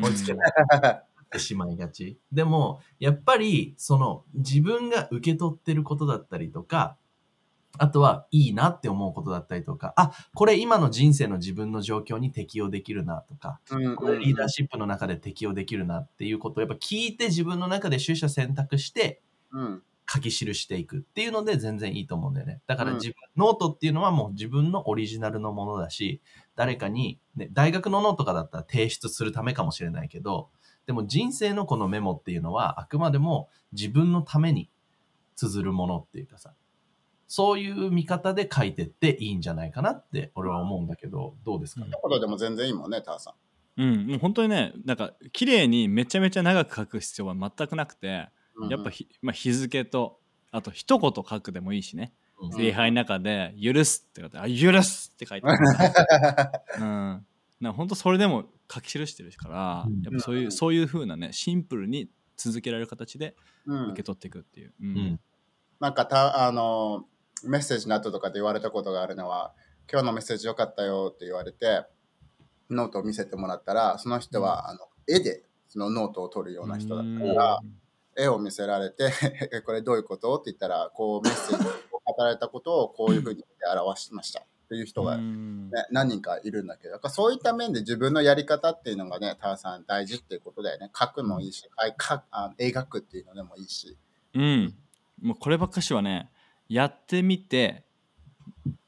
[0.01, 0.51] 追いつけない。
[1.33, 2.19] ってしまいがち。
[2.31, 6.97] でも、やっぱり、その、自分が受け取ってることだったりとか、
[7.79, 13.59] あとは、いいなって思うことだったりとか、あ、これ今の人生の自分の状況に適用できるなとか、
[13.95, 19.23] これリーダーシップの中で適用できるなっていうことをやっぱ聞いて自分の中で取捨選択して、
[20.11, 22.61] 書き記していくっていうので全然いいと思うんだよね。
[22.67, 26.21] だから自分、ノートっていうのはもう自分のオリジナルのものだし、
[26.55, 30.49] 誰かに、ね、大学のノートとかだったら提出するためかもしれないけど、
[30.85, 34.69] でも人生のこのメモっていうのはあくまでも自分のために
[35.35, 36.53] 綴るものっていうかさ、
[37.27, 41.81] そういう見方で書いてっていいんじゃないかなって俺は思うんだけど、どうですか？
[41.81, 41.87] ね。
[41.91, 43.31] 一言でも全然いいもんね、ターさ
[43.77, 43.81] ん。
[43.81, 50.19] うん、もう本当にね、なんか綺麗にめちゃめちゃ長く書く必要は全くなくて、うんうん、やっぱひ、まあ、日付と、
[50.51, 52.13] あと一言書くでもいいしね。
[52.39, 55.59] うん、礼拝の中で、許すって書いて、あ、許すって書いてある。
[56.79, 57.25] うん。
[57.63, 64.73] な本当それでも書き記してるから、やっぱそういう、そういう風なね、シンプルに続けられる形で受け取っていくっていう。
[64.81, 64.87] うん。
[64.87, 65.19] うん、
[65.79, 67.05] なんかた、あの、
[67.43, 69.53] メッセージの後とかで言われたことがあるのは、
[69.91, 71.85] 今日のメッセージよかったよって言われて、
[72.69, 77.59] ノートを見せてもらったら、その人は、あの絵でそのノートを取るような人だったから、
[78.15, 79.11] 絵を見せられて
[79.65, 80.35] これどういうこと？
[80.35, 83.43] って言ったら、こうメッセージを語られたことをこういうふうに
[83.75, 90.89] 表しましたっていう人が、ね、何人かいるんだけど、そういった面で自分のやり方っていうのがね、タワさん大事っていうことだよね。
[90.99, 93.95] 書くもいいし、かあ描くっていうのでもいいし。
[94.33, 94.73] うん。
[95.21, 96.31] もうこればっかしはね、
[96.67, 97.83] やってみて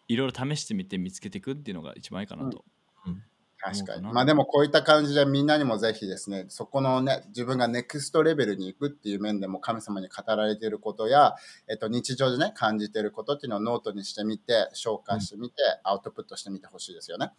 [0.07, 2.65] いろいろ試してみて見つけていくっていうのが一番いいかなと。
[3.05, 3.23] うん、
[3.65, 4.03] 確かに。
[4.03, 11.33] まあでもこういった感じでみんなにもぜひですね、そこのね、自分がネクストレベルに行くっていう面でも神様に語られていることや、
[11.67, 17.31] えっと、日常でね、感じていることっていうのをノートにしてみて、紹介してみて、うん、アウトプットしてみてほしいですよね。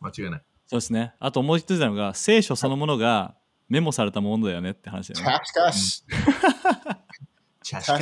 [0.00, 0.42] 間違いない。
[0.68, 1.14] そうですね。
[1.18, 3.34] あともう一つなのが、聖書そのものが
[3.68, 5.40] メモされたものだよねって話だよね。
[5.44, 6.04] 確かに。
[7.62, 7.92] 確かに。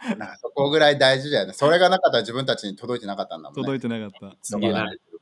[0.16, 1.52] なそこぐらい大事だよね。
[1.52, 3.62] それがなかったら自分たちに届いてなかったんだもんね。
[3.62, 4.36] 届いてなかった。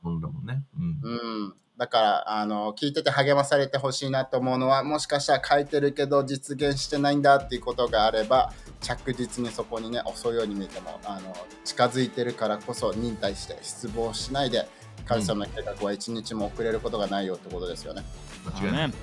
[0.01, 0.63] もんだもんね。
[0.77, 0.99] うん。
[1.03, 1.15] う
[1.47, 14.67] ん、だから、あの、聞いてて励まされてほしいなと思うのは、もしかしたら書いてるけど実現してないんだっていうことがあれば、着実にそこにね、遅いように見えても、あの、近づいてるからこそ忍耐して失望しないで、
[15.05, 18.03] 神様の計画は一日も遅れることがないよってことですよね。
[18.45, 18.93] 間違いない。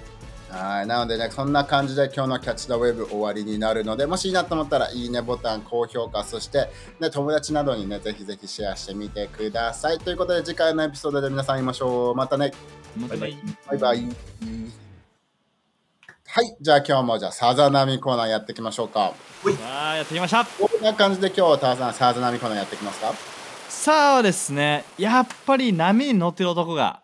[0.48, 0.86] はい。
[0.86, 6.68] なのでね、そんな感じで今日のキャッチ・ザ・ウェブ終わりになるので、もしいいなと思ったら、いいねボタン、高評価、そして、
[7.00, 9.98] ね、友達などにね、ぜひぜひシェアしてみてください。
[9.98, 12.14] ということで、次回のエピソードで皆さん会いましょう。
[12.14, 12.52] またね。
[12.96, 13.38] バイバイ。
[13.66, 14.04] バイバイ。
[16.28, 16.56] はい。
[16.60, 19.14] じゃあ今日もじゃあ、さざ波コーナーやっていきましょうか。
[19.42, 20.44] さあ、やってきました。
[20.44, 23.12] こんな感じで今日、タワさん、さざ波コーナーやっていきますか？
[23.68, 27.02] さあですね、やっぱり波に乗ってる男が。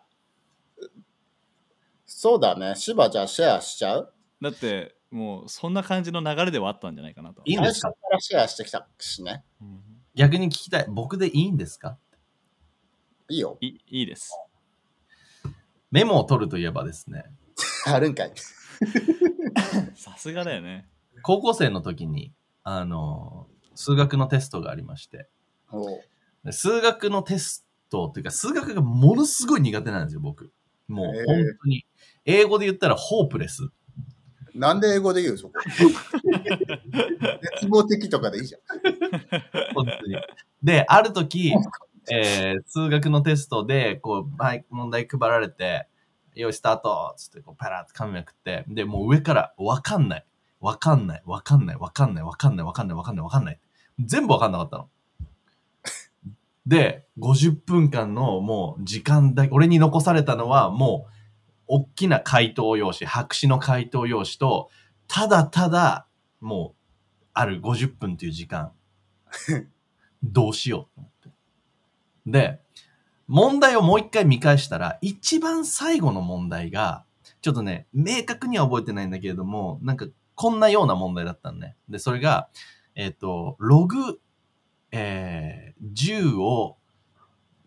[2.23, 2.73] そうだね。
[2.77, 4.13] 芝じゃあシェアしちゃう？
[4.41, 7.41] だって、もうそんな感じの流れではあったんじゃないかなと。
[7.43, 9.43] いいんですかからシェアしてきたしね。
[9.61, 9.81] うん
[10.15, 10.85] 逆に聞きたい。
[10.87, 11.97] 僕でいいんですか？
[13.27, 13.57] いいよ。
[13.59, 14.31] いいいです。
[15.91, 17.25] メモを取るといえばですね、
[17.87, 18.31] あるんかい。
[19.93, 20.87] さすがだよね。
[21.23, 22.31] 高校生の時に、
[22.63, 25.27] あの、数学のテストがありまして、
[25.69, 26.01] おう
[26.45, 30.53] で数学のテストっていうか、数学がものすごい苦手なんですよ、僕。
[30.87, 31.85] もう本当に。
[32.25, 33.69] 英語で言ったらホープレス。
[34.55, 35.53] なんで英語で言うそこ？
[37.53, 38.61] 絶望的とかでいいじゃん。
[39.73, 40.15] 本当に。
[40.61, 41.53] で、ある時、
[42.11, 45.87] えー数学のテストで、こう、はい問題配られて、
[46.35, 50.25] よい、スタートつって、こう、パラって紙めくって、で、もう上から、わかんない。
[50.59, 51.23] わかんない。
[51.25, 51.75] わかんない。
[51.77, 52.23] わかんない。
[52.23, 52.65] わかんない。
[52.65, 52.97] わかんない。
[52.97, 53.23] わかんない。
[53.23, 53.59] わかんない。
[53.99, 54.89] 全部わかんなかったの。
[56.65, 61.13] で、50分間のもう時間だけ、俺に残されたのはもう、
[61.67, 64.69] 大きな回答用紙、白紙の回答用紙と、
[65.07, 66.07] ただただ、
[66.39, 68.71] もう、ある50分という時間。
[70.23, 71.29] どうしようと思って。
[72.27, 72.59] で、
[73.27, 77.03] 問題をもう一回見返したら、一番最後の問題が、
[77.41, 81.75] ちょっとね、明確には覚えてないんだけれども、なんか、こんなような問題だったのね。
[81.89, 82.49] で、それが、
[82.95, 84.19] えっ、と、ログ、
[84.95, 86.77] えー、10を、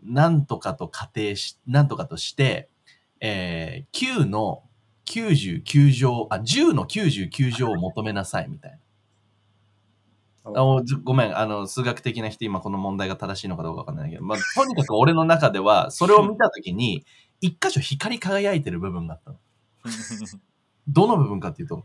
[0.04, 2.68] なんとかと仮定し、なんとかとして、
[3.20, 4.62] えー、9の
[5.06, 8.78] 99乗、あ、10の99乗を求めなさい、みたいな。
[10.54, 17.04] あごめん、あの、数学的な人、今この問題が正しいのかどうかわかんないけど、まあ、とにかく俺の中では、 それを見たときに、
[17.40, 19.38] 一箇所光り輝いてる部分があったの。
[20.86, 21.84] どの部分かっていうと、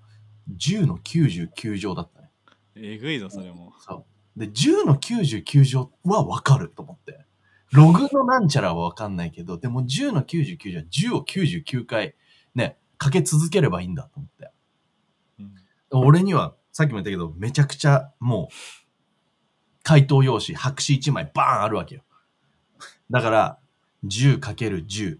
[0.56, 2.30] 10の99乗だったね。
[2.76, 3.74] えぐいぞ、それも。
[3.80, 4.06] そう。
[4.38, 7.26] で、10の99乗はわかると思って。
[7.72, 12.16] ログのなんちゃらはわかんないけど、でも10の99乗は10を99回
[12.56, 14.52] ね、かけ続ければいいんだと思って。
[15.40, 15.56] うん
[15.94, 18.54] 俺には、さっきも言ったけど、めちゃくちゃもう、
[19.84, 22.04] 回答用紙、白紙1枚バーンあるわけよ。
[23.10, 23.60] だから、
[24.06, 25.20] 10かける10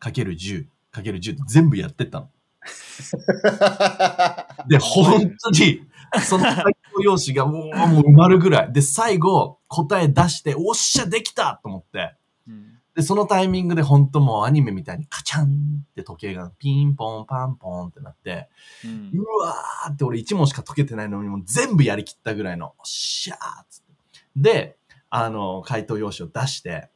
[0.00, 2.30] かける10かける10って全部やってったの。
[4.68, 5.82] で、本当に、
[6.24, 8.72] その回答用紙がもうもう埋まるぐらい。
[8.72, 12.14] で、最後、答え出して、おっしゃ、できたと思って。
[12.46, 18.48] うんで、そのタイミングで本当もうアニメみたいにカチャンって時計がピンポンパンポンってなって、
[18.84, 23.92] うんうわーって俺1問しか解けてないのにもう全部やりきったぐらいの、おっしゃーっつって。
[24.36, 24.76] で、
[25.08, 26.90] あの、回答用紙を出して、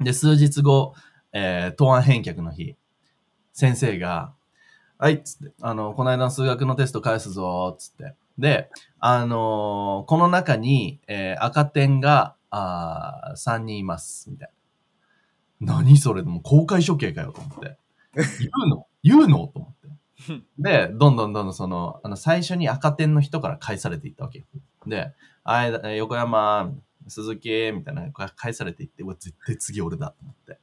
[0.00, 0.94] で、数日後、
[1.32, 2.76] えー、答案返却の日、
[3.52, 4.34] 先生が、
[4.98, 8.14] はい、っつって、あの、この間の数学のテスト返すぞ、つって。
[8.38, 8.70] で、
[9.00, 14.50] あのーこの中に、えー赤点が、あー3人います、みたい
[15.60, 15.74] な。
[15.74, 17.76] 何それでも公開処刑かよ、と思って。
[18.40, 18.86] 言うの？
[19.02, 19.48] 言うの？
[19.48, 19.80] と思っ
[20.28, 20.42] て。
[20.58, 24.44] で、どんどんどんどんその、あの、最初に赤点の人から返されていったわけよ。
[24.86, 25.12] で、
[25.44, 26.72] あ横山、
[27.06, 30.58] 鈴木、みたいな、返されていって、うわ、絶対次俺だと思って。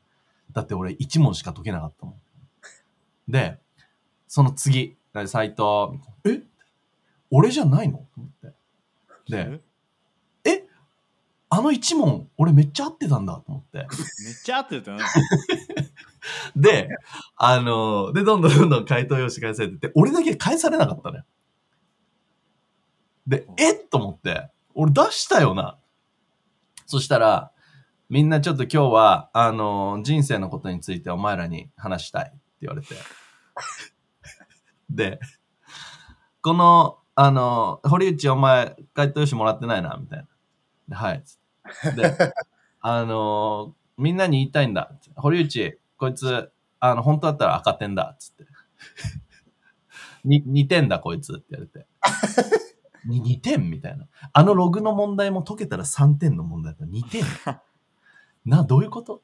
[0.51, 3.32] だって俺1問しか解けなかったもん。
[3.32, 3.59] で、
[4.28, 6.41] その次、斎藤、え？
[7.32, 7.97] 俺じゃないの？
[7.97, 8.55] と思って。
[9.30, 9.61] で、
[10.43, 10.63] え？
[11.49, 13.80] あの1問、俺めっちゃ合ってたんだと思って。
[13.80, 13.88] めっ
[14.43, 15.05] ちゃ合ってたな。
[16.55, 16.89] で、
[17.36, 21.23] あの、で、どんどんどんどん回答用紙返されてって、俺だけ返されなかったのよ。
[23.28, 23.73] で、え？
[23.73, 25.78] っと思って、俺出したよな。
[26.86, 27.51] そしたら、
[28.09, 32.95] みんなちょっと今日は、あの、人生のことについてお前らに話したいって言われて。
[34.89, 35.19] で、
[36.41, 40.26] この、あの、堀内お前、回答用紙もらってないな、みたいな。
[40.89, 41.24] ではい。
[41.95, 42.18] で、
[42.82, 44.91] あの、みんなに言いたいんだ。
[45.16, 48.16] 堀内、こいつ、あの、本当だったら赤点だ。
[48.20, 48.45] つって。
[50.26, 51.88] に2点だ、こいつって言われて。
[53.05, 54.07] に2点みたいな。
[54.34, 57.24] あのログの問題も解けたら3点の問題だったら2点。
[58.45, 59.22] な、どういうこと？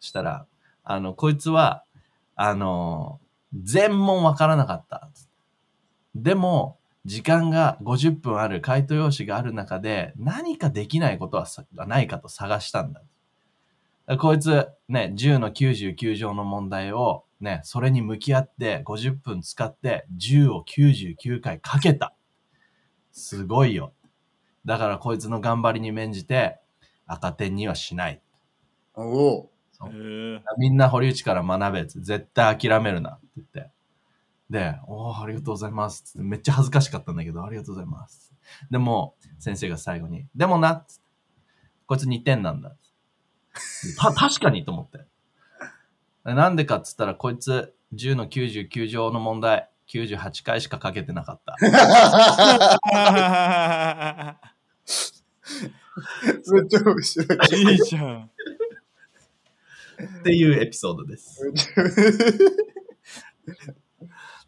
[0.00, 0.46] したら、
[0.84, 1.84] あの、こいつは、
[2.36, 3.20] あの、
[3.54, 5.10] 全問わからなかった。
[6.14, 13.02] でも、時間が50分ある回答用紙がある中で、何かできないことはさないかと探したんだ。
[14.06, 22.14] だこいつ、ね、10の99乗の問題を、ね、それに向き合って50分使って10を99回かけた。
[23.12, 23.92] すごいよ。
[24.64, 26.58] だからこいつの頑張りに免じて
[27.06, 28.22] 赤点にはしない。
[28.94, 29.50] おお
[30.58, 33.73] みんな堀内から学べ絶対諦めるなって言って。
[34.54, 36.22] で、おーありがとうございますって。
[36.22, 38.32] めっちゃ恥ずかしかったんだけど、ありがとうございます。
[38.70, 41.04] でも、先生が最後に、でもなっつって
[41.86, 42.76] こいつ2点なんだ。
[43.98, 45.06] た、 確かにと思って。
[46.22, 51.56] なんでかっつったら、こいつ10の99乗の問題、98回しかかけてなかった。
[56.52, 57.72] めっちゃ面白い。
[57.72, 58.30] いいじゃん。
[60.20, 61.40] っていうエピソードです。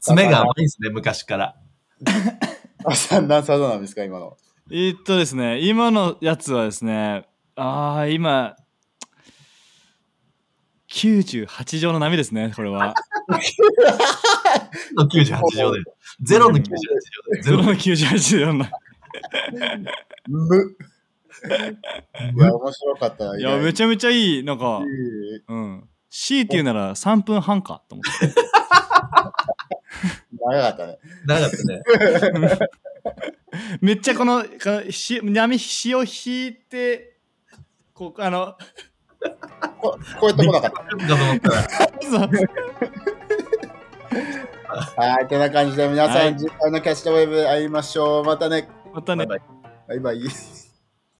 [0.06, 1.56] 爪が甘いですね、昔から。
[2.84, 4.36] あ、三段差なんですか、今の？
[4.70, 7.26] えーっとですね、今のやつはですね、
[7.56, 8.56] ああ、今、
[10.88, 12.94] 98乗の波ですね、これは。
[14.96, 15.82] の98乗で。
[16.22, 17.42] ゼロの98乗で。
[17.42, 18.66] ゼロのゼロの98乗の。
[20.28, 20.76] む。
[22.34, 23.38] いや、面白かったな。
[23.38, 25.88] いや、めちゃめちゃいい、なんかゃ、いいうん。
[26.18, 28.34] 強いて言うなら3分半かと思って。
[30.40, 30.98] 長かったね。
[31.26, 31.82] 長かったね。
[33.80, 37.18] めっちゃこのこのし波潮引いて
[37.92, 38.56] こうあの
[39.78, 41.50] ここういうとこなかっかと思った。
[45.02, 48.24] はい、てな感じで皆さん、はい次回のキャストウェブ会いましょう。
[48.24, 48.68] またね。
[48.92, 49.40] またねバイ
[49.88, 50.65] バイバイバイ。